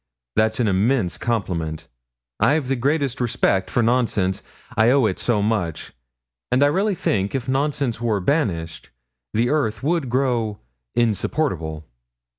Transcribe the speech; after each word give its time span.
That's 0.35 0.59
an 0.59 0.67
immense 0.67 1.19
compliment. 1.19 1.85
I've 2.39 2.69
the 2.69 2.75
greatest 2.75 3.21
respect 3.21 3.69
for 3.69 3.83
nonsense, 3.83 4.41
I 4.75 4.89
owe 4.89 5.05
it 5.05 5.19
so 5.19 5.43
much; 5.43 5.91
and 6.51 6.63
I 6.63 6.65
really 6.69 6.95
think 6.95 7.35
if 7.35 7.47
nonsense 7.47 8.01
were 8.01 8.19
banished, 8.19 8.89
the 9.35 9.51
earth 9.51 9.83
would 9.83 10.09
grow 10.09 10.57
insupportable.' 10.95 11.85